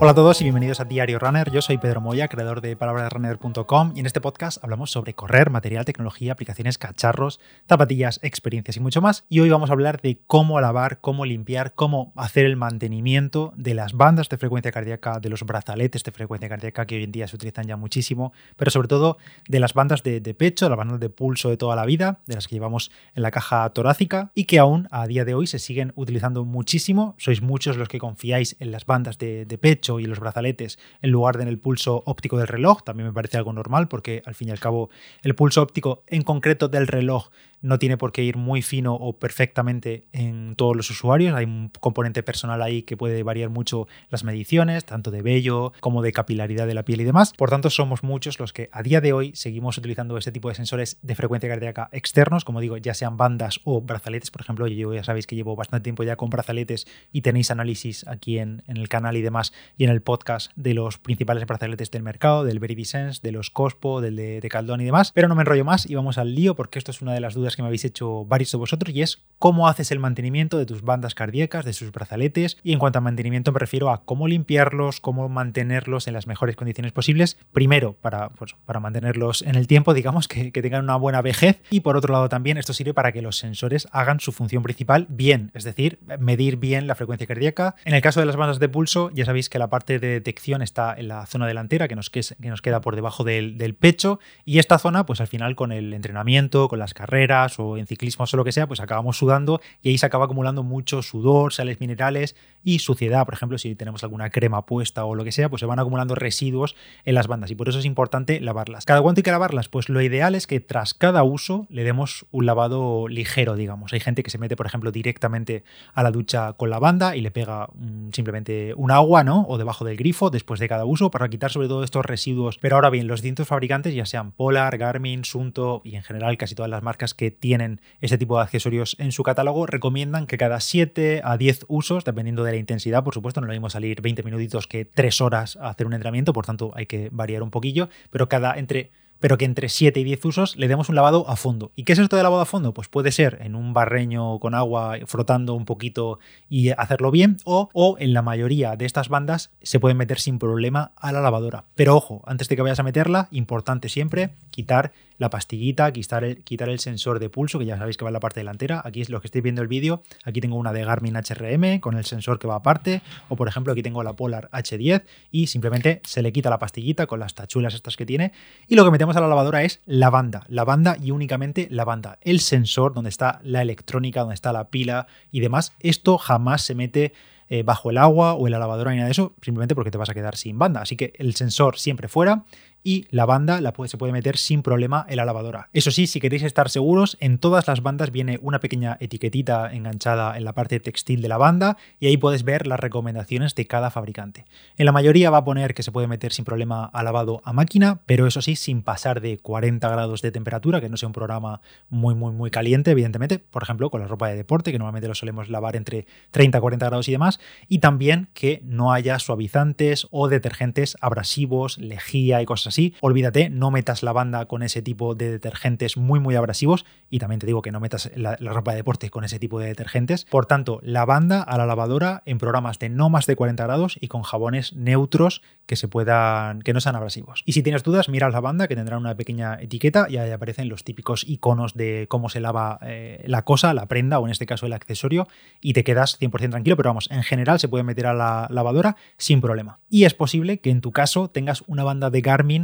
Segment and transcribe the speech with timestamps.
[0.00, 1.48] Hola a todos y bienvenidos a Diario Runner.
[1.52, 5.84] Yo soy Pedro Moya, creador de palabrasrunner.com y en este podcast hablamos sobre correr, material,
[5.84, 7.38] tecnología, aplicaciones, cacharros,
[7.68, 9.24] zapatillas, experiencias y mucho más.
[9.28, 13.74] Y hoy vamos a hablar de cómo lavar, cómo limpiar, cómo hacer el mantenimiento de
[13.74, 17.28] las bandas de frecuencia cardíaca, de los brazaletes de frecuencia cardíaca que hoy en día
[17.28, 21.08] se utilizan ya muchísimo, pero sobre todo de las bandas de, pecho, las bandas de
[21.08, 24.58] pulso de toda la vida, de las que llevamos en la caja torácica y que
[24.58, 27.14] aún a día de hoy se siguen utilizando muchísimo.
[27.16, 31.10] Sois muchos los que confiáis en las bandas de, de pecho y los brazaletes en
[31.10, 32.82] lugar de en el pulso óptico del reloj.
[32.82, 34.90] También me parece algo normal porque al fin y al cabo
[35.22, 37.28] el pulso óptico en concreto del reloj
[37.64, 41.34] no tiene por qué ir muy fino o perfectamente en todos los usuarios.
[41.34, 46.02] Hay un componente personal ahí que puede variar mucho las mediciones, tanto de vello como
[46.02, 47.32] de capilaridad de la piel y demás.
[47.32, 50.56] Por tanto, somos muchos los que a día de hoy seguimos utilizando este tipo de
[50.56, 54.30] sensores de frecuencia cardíaca externos, como digo, ya sean bandas o brazaletes.
[54.30, 58.06] Por ejemplo, yo ya sabéis que llevo bastante tiempo ya con brazaletes y tenéis análisis
[58.06, 62.02] aquí en, el canal y demás y en el podcast de los principales brazaletes del
[62.02, 65.12] mercado, del Sense, de los Cospo, del de, de Caldón y demás.
[65.14, 67.32] Pero no me enrollo más y vamos al lío porque esto es una de las
[67.32, 70.66] dudas que me habéis hecho varios de vosotros y es cómo haces el mantenimiento de
[70.66, 72.56] tus bandas cardíacas, de sus brazaletes.
[72.62, 76.56] Y en cuanto a mantenimiento me refiero a cómo limpiarlos, cómo mantenerlos en las mejores
[76.56, 77.36] condiciones posibles.
[77.52, 81.60] Primero, para, pues, para mantenerlos en el tiempo, digamos, que, tengan una buena vejez.
[81.68, 85.06] Y por otro lado también esto sirve para que los sensores hagan su función principal
[85.10, 87.74] bien, es decir, medir bien la frecuencia cardíaca.
[87.84, 90.62] En el caso de las bandas de pulso, ya sabéis que la parte de detección
[90.62, 94.20] está en la zona delantera, que nos, que nos queda por debajo del, del pecho.
[94.46, 98.24] Y esta zona, pues al final con el entrenamiento, con las carreras o en ciclismo
[98.30, 101.80] o lo que sea, pues acabamos sudando y ahí se acaba acumulando mucho sudor, sales
[101.80, 103.24] minerales y suciedad.
[103.24, 106.14] Por ejemplo, si tenemos alguna crema puesta o lo que sea, pues se van acumulando
[106.14, 108.84] residuos en las bandas y por eso es importante lavarlas.
[108.84, 109.68] ¿Cada cuánto hay que lavarlas?
[109.68, 113.92] Pues lo ideal es que tras cada uso le demos un lavado ligero, digamos.
[113.92, 117.20] Hay gente que se mete, por ejemplo, directamente a la ducha con la banda y
[117.20, 117.68] le pega
[118.12, 119.44] simplemente un agua, ¿no?
[119.48, 122.58] O debajo del grifo después de cada uso para quitar sobre todo estos residuos.
[122.58, 126.54] Pero ahora bien, los distintos fabricantes, ya sean Polar, Garmin, Sunto y en general casi
[126.54, 130.60] todas las marcas que tienen este tipo de accesorios en su catálogo, recomiendan que cada
[130.60, 134.22] 7 a 10 usos, dependiendo de la intensidad, por supuesto, no lo mismo salir 20
[134.22, 137.88] minutitos que 3 horas a hacer un entrenamiento, por tanto hay que variar un poquillo,
[138.10, 138.90] pero cada entre
[139.24, 141.72] pero que entre 7 y 10 usos le demos un lavado a fondo.
[141.76, 142.74] ¿Y qué es esto de lavado a fondo?
[142.74, 146.18] Pues puede ser en un barreño con agua frotando un poquito
[146.50, 150.38] y hacerlo bien, o, o en la mayoría de estas bandas se pueden meter sin
[150.38, 151.64] problema a la lavadora.
[151.74, 156.42] Pero ojo, antes de que vayas a meterla, importante siempre quitar la pastillita, quitar el,
[156.42, 158.82] quitar el sensor de pulso, que ya sabéis que va en la parte delantera.
[158.84, 160.02] Aquí es lo que estáis viendo el vídeo.
[160.24, 163.02] Aquí tengo una de Garmin HRM con el sensor que va aparte.
[163.28, 167.06] O por ejemplo, aquí tengo la Polar H10 y simplemente se le quita la pastillita
[167.06, 168.32] con las tachuelas estas que tiene.
[168.68, 170.44] Y lo que metemos a la lavadora es la banda.
[170.48, 172.18] La banda y únicamente la banda.
[172.22, 175.72] El sensor donde está la electrónica, donde está la pila y demás.
[175.80, 177.12] Esto jamás se mete
[177.50, 179.98] eh, bajo el agua o en la lavadora ni nada de eso, simplemente porque te
[179.98, 180.80] vas a quedar sin banda.
[180.80, 182.44] Así que el sensor siempre fuera
[182.84, 185.70] y la banda se puede meter sin problema en la lavadora.
[185.72, 190.36] Eso sí, si queréis estar seguros, en todas las bandas viene una pequeña etiquetita enganchada
[190.36, 193.90] en la parte textil de la banda y ahí puedes ver las recomendaciones de cada
[193.90, 194.44] fabricante.
[194.76, 197.52] En la mayoría va a poner que se puede meter sin problema a lavado a
[197.54, 201.14] máquina, pero eso sí, sin pasar de 40 grados de temperatura, que no sea un
[201.14, 203.38] programa muy, muy, muy caliente, evidentemente.
[203.38, 206.86] Por ejemplo, con la ropa de deporte, que normalmente lo solemos lavar entre 30 40
[206.86, 207.40] grados y demás.
[207.66, 212.94] Y también que no haya suavizantes o detergentes abrasivos, lejía y cosas así.
[213.00, 216.84] Olvídate, no metas la banda con ese tipo de detergentes muy, muy abrasivos.
[217.08, 219.68] Y también te digo que no metas la, ropa de deporte con ese tipo de
[219.68, 220.24] detergentes.
[220.24, 223.96] Por tanto, la banda a la lavadora en programas de no más de 40 grados
[224.00, 227.42] y con jabones neutros que se puedan, que no sean abrasivos.
[227.46, 230.68] Y si tienes dudas, mira la banda que tendrá una pequeña etiqueta y ahí aparecen
[230.68, 234.46] los típicos iconos de cómo se lava eh, la cosa, la prenda o en este
[234.46, 235.26] caso el accesorio
[235.60, 238.96] y te quedas 100% tranquilo, pero vamos, en general se puede meter a la lavadora
[239.16, 239.78] sin problema.
[239.88, 242.63] Y es posible que en tu caso tengas una banda de Garmin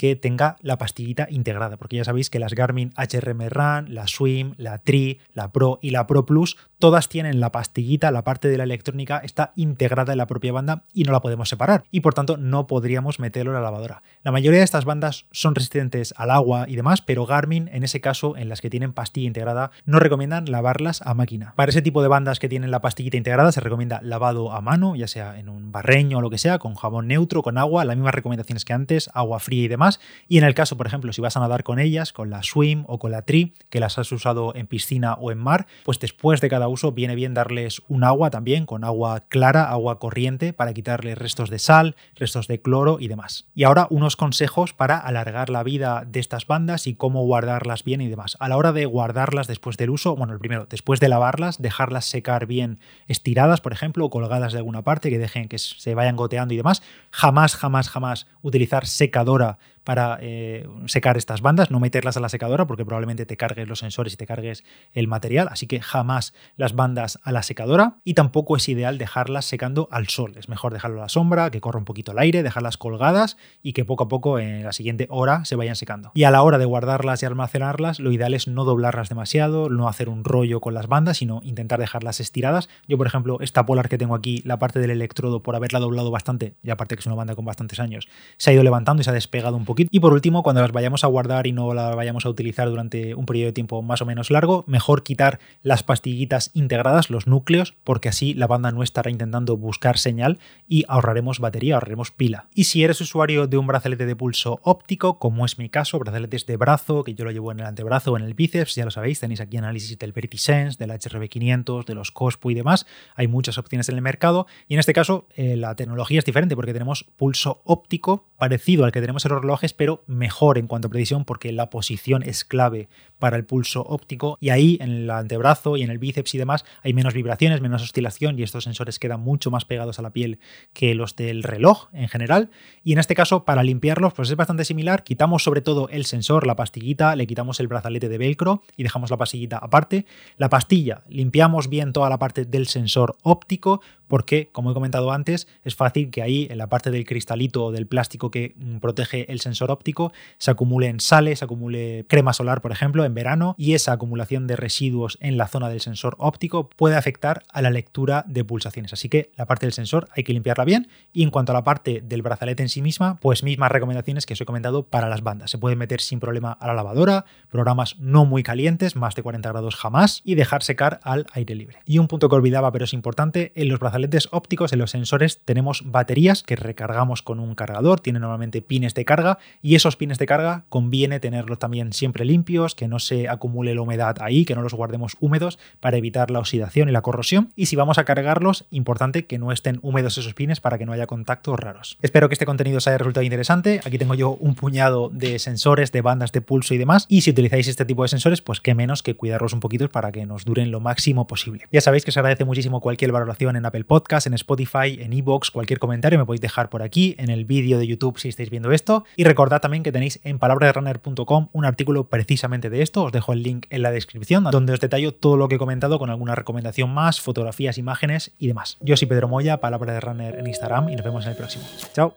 [0.00, 4.54] que tenga la pastillita integrada, porque ya sabéis que las Garmin HRM Run, la Swim,
[4.56, 8.56] la Tri, la Pro y la Pro Plus, todas tienen la pastillita, la parte de
[8.56, 12.14] la electrónica está integrada en la propia banda y no la podemos separar y por
[12.14, 14.02] tanto no podríamos meterlo en la lavadora.
[14.22, 18.00] La mayoría de estas bandas son resistentes al agua y demás, pero Garmin en ese
[18.00, 21.52] caso, en las que tienen pastilla integrada, no recomiendan lavarlas a máquina.
[21.56, 24.96] Para ese tipo de bandas que tienen la pastillita integrada se recomienda lavado a mano,
[24.96, 27.96] ya sea en un barreño o lo que sea, con jabón neutro, con agua, las
[27.96, 29.89] mismas recomendaciones que antes, agua fría y demás
[30.28, 32.84] Y en el caso, por ejemplo, si vas a nadar con ellas, con la Swim
[32.86, 36.40] o con la Tree, que las has usado en piscina o en mar, pues después
[36.40, 40.74] de cada uso viene bien darles un agua también, con agua clara, agua corriente, para
[40.74, 43.48] quitarle restos de sal, restos de cloro y demás.
[43.54, 48.00] Y ahora unos consejos para alargar la vida de estas bandas y cómo guardarlas bien
[48.00, 48.36] y demás.
[48.40, 52.04] A la hora de guardarlas después del uso, bueno, el primero, después de lavarlas, dejarlas
[52.04, 52.78] secar bien
[53.08, 56.56] estiradas, por ejemplo, o colgadas de alguna parte, que dejen que se vayan goteando y
[56.56, 56.82] demás.
[57.10, 59.58] Jamás, jamás, jamás utilizar secadora
[59.90, 63.80] para eh, secar estas bandas, no meterlas a la secadora porque probablemente te cargues los
[63.80, 68.14] sensores y te cargues el material, así que jamás las bandas a la secadora y
[68.14, 71.80] tampoco es ideal dejarlas secando al sol, es mejor dejarlo a la sombra, que corra
[71.80, 75.44] un poquito el aire, dejarlas colgadas y que poco a poco en la siguiente hora
[75.44, 76.12] se vayan secando.
[76.14, 79.88] Y a la hora de guardarlas y almacenarlas, lo ideal es no doblarlas demasiado, no
[79.88, 82.68] hacer un rollo con las bandas, sino intentar dejarlas estiradas.
[82.86, 86.12] Yo, por ejemplo, esta Polar que tengo aquí, la parte del electrodo, por haberla doblado
[86.12, 88.06] bastante, y aparte que es una banda con bastantes años,
[88.36, 89.79] se ha ido levantando y se ha despegado un poquito.
[89.90, 93.14] Y por último, cuando las vayamos a guardar y no las vayamos a utilizar durante
[93.14, 97.74] un periodo de tiempo más o menos largo, mejor quitar las pastillitas integradas, los núcleos,
[97.84, 100.38] porque así la banda no estará intentando buscar señal
[100.68, 102.48] y ahorraremos batería, ahorraremos pila.
[102.54, 106.46] Y si eres usuario de un brazalete de pulso óptico, como es mi caso, brazaletes
[106.46, 108.90] de brazo, que yo lo llevo en el antebrazo o en el bíceps, ya lo
[108.90, 113.58] sabéis, tenéis aquí análisis del Vertisense, del HRB500, de los COSPO y demás, hay muchas
[113.58, 117.04] opciones en el mercado y en este caso eh, la tecnología es diferente porque tenemos
[117.16, 119.44] pulso óptico parecido al que tenemos en los
[119.76, 124.38] pero mejor en cuanto a precisión porque la posición es clave para el pulso óptico
[124.40, 127.82] y ahí en el antebrazo y en el bíceps y demás hay menos vibraciones, menos
[127.82, 130.38] oscilación y estos sensores quedan mucho más pegados a la piel
[130.72, 132.50] que los del reloj en general.
[132.82, 136.46] Y en este caso para limpiarlos pues es bastante similar, quitamos sobre todo el sensor,
[136.46, 140.06] la pastillita, le quitamos el brazalete de velcro y dejamos la pastillita aparte.
[140.36, 145.46] La pastilla, limpiamos bien toda la parte del sensor óptico porque, como he comentado antes,
[145.64, 149.30] es fácil que ahí en la parte del cristalito o del plástico que mm, protege
[149.32, 153.74] el sensor óptico se acumulen sales, se acumule crema solar, por ejemplo, en verano, y
[153.74, 158.24] esa acumulación de residuos en la zona del sensor óptico puede afectar a la lectura
[158.26, 158.92] de pulsaciones.
[158.92, 160.88] Así que la parte del sensor hay que limpiarla bien.
[161.12, 164.34] Y en cuanto a la parte del brazalete en sí misma, pues mismas recomendaciones que
[164.34, 165.52] os he comentado para las bandas.
[165.52, 169.48] Se puede meter sin problema a la lavadora, programas no muy calientes, más de 40
[169.50, 171.78] grados jamás, y dejar secar al aire libre.
[171.86, 173.99] Y un punto que olvidaba, pero es importante, en los brazaletes
[174.30, 179.04] ópticos, en los sensores, tenemos baterías que recargamos con un cargador, tiene normalmente pines de
[179.04, 183.74] carga y esos pines de carga conviene tenerlos también siempre limpios, que no se acumule
[183.74, 187.52] la humedad ahí, que no los guardemos húmedos para evitar la oxidación y la corrosión.
[187.56, 190.92] Y si vamos a cargarlos, importante que no estén húmedos esos pines para que no
[190.92, 191.98] haya contactos raros.
[192.02, 193.80] Espero que este contenido os haya resultado interesante.
[193.84, 197.06] Aquí tengo yo un puñado de sensores, de bandas de pulso y demás.
[197.08, 200.12] Y si utilizáis este tipo de sensores, pues qué menos que cuidarlos un poquito para
[200.12, 201.66] que nos duren lo máximo posible.
[201.72, 205.50] Ya sabéis que os agradece muchísimo cualquier valoración en Apple Podcast, en Spotify, en Evox,
[205.50, 208.70] cualquier comentario me podéis dejar por aquí, en el vídeo de YouTube si estáis viendo
[208.70, 209.04] esto.
[209.16, 213.42] Y recordad también que tenéis en palabrasrunner.com un artículo precisamente de esto, os dejo el
[213.42, 216.94] link en la descripción, donde os detallo todo lo que he comentado con alguna recomendación
[216.94, 218.78] más, fotografías, imágenes y demás.
[218.80, 221.64] Yo soy Pedro Moya, Palabra de Runner en Instagram y nos vemos en el próximo.
[221.92, 222.14] Chao.